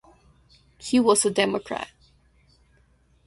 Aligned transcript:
He 0.79 0.99
was 0.99 1.25
a 1.25 1.29
Democrat. 1.29 1.91